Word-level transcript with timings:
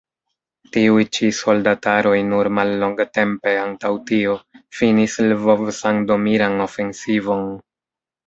Tiuj 0.75 1.03
ĉi 1.17 1.27
soldataroj 1.39 2.13
nur 2.29 2.49
mallongtempe 2.59 3.53
antaŭ 3.65 3.91
tio 4.11 4.33
finis 4.79 5.17
Lvov-sandomiran 5.27 6.57
ofensivon. 6.69 7.45